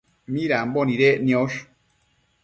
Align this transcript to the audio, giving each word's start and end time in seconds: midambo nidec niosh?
midambo 0.33 0.79
nidec 0.85 1.17
niosh? 1.25 1.57